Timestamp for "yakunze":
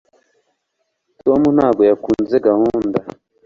1.89-2.35